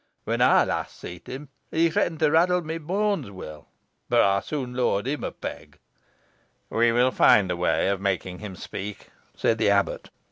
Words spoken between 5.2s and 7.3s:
a peg." "We will